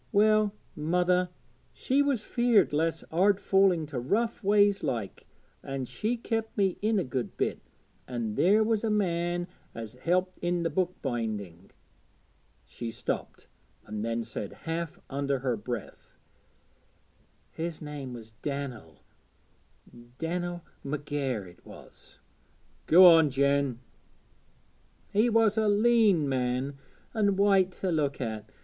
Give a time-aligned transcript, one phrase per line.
[0.11, 1.29] Well, mother,
[1.73, 5.27] she was feared lest I'd fall into rough ways like,
[5.61, 7.59] an' she kep' me in a good bit,
[8.07, 9.45] an' there was a man
[9.75, 11.69] as helped i' the book binding'
[12.65, 13.47] she stopped,
[13.85, 16.17] and then said half under her breath
[17.51, 19.03] 'His name was Dan'el,
[20.17, 22.17] Dan'el McGair, it was.'
[22.87, 23.77] 'Go on, Jen.'
[25.13, 26.79] 'He was a leän man
[27.13, 28.49] and white to look at.